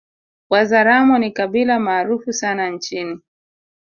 Wazaramo 0.49 1.17
ni 1.17 1.31
kabila 1.31 1.79
maarufu 1.79 2.33
sana 2.33 2.69
nchini 2.69 3.19